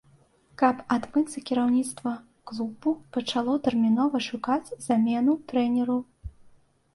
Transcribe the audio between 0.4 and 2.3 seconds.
Каб адмыцца, кіраўніцтва